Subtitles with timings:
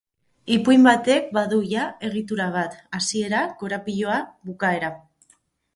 [0.53, 4.19] Ipuin batek badu ja egitura bat, hasiera, koropiloa,
[4.51, 4.93] bukaera.